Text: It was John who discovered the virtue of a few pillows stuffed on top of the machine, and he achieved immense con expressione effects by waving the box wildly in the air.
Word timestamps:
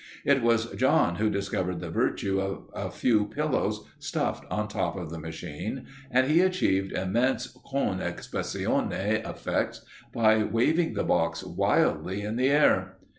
It 0.25 0.41
was 0.41 0.71
John 0.71 1.17
who 1.17 1.29
discovered 1.29 1.79
the 1.79 1.91
virtue 1.91 2.39
of 2.41 2.67
a 2.73 2.89
few 2.89 3.27
pillows 3.27 3.85
stuffed 3.99 4.45
on 4.49 4.67
top 4.67 4.95
of 4.97 5.11
the 5.11 5.19
machine, 5.19 5.85
and 6.09 6.25
he 6.25 6.41
achieved 6.41 6.91
immense 6.93 7.55
con 7.71 7.99
expressione 7.99 9.23
effects 9.29 9.85
by 10.11 10.43
waving 10.43 10.95
the 10.95 11.03
box 11.03 11.43
wildly 11.43 12.23
in 12.23 12.35
the 12.35 12.49
air. 12.49 12.97